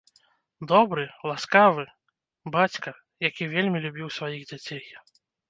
[0.69, 1.85] Добры, ласкавы,
[2.57, 2.89] бацька,
[3.27, 4.83] які вельмі любіў сваіх дзяцей.